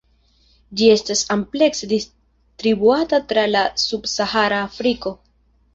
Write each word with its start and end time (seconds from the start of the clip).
Ĝi 0.79 0.87
estas 0.93 1.21
amplekse 1.35 1.91
distribuata 1.93 3.21
tra 3.33 3.47
la 3.53 3.65
subsahara 3.87 4.67
Afriko. 4.73 5.19